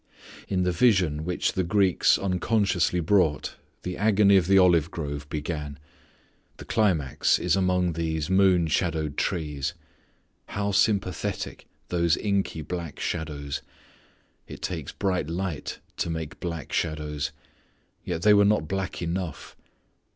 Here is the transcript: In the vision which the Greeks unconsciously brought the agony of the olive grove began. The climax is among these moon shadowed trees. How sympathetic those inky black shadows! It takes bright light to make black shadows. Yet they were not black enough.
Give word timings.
In 0.47 0.63
the 0.63 0.71
vision 0.71 1.25
which 1.25 1.53
the 1.53 1.63
Greeks 1.63 2.17
unconsciously 2.17 2.99
brought 3.01 3.53
the 3.83 3.97
agony 3.97 4.35
of 4.35 4.47
the 4.47 4.57
olive 4.57 4.89
grove 4.89 5.29
began. 5.29 5.77
The 6.57 6.65
climax 6.65 7.37
is 7.37 7.55
among 7.55 7.93
these 7.93 8.27
moon 8.27 8.65
shadowed 8.65 9.15
trees. 9.15 9.75
How 10.47 10.71
sympathetic 10.71 11.67
those 11.89 12.17
inky 12.17 12.63
black 12.63 12.99
shadows! 12.99 13.61
It 14.47 14.63
takes 14.63 14.91
bright 14.91 15.29
light 15.29 15.77
to 15.97 16.09
make 16.09 16.39
black 16.39 16.73
shadows. 16.73 17.31
Yet 18.03 18.23
they 18.23 18.33
were 18.33 18.43
not 18.43 18.67
black 18.67 19.03
enough. 19.03 19.55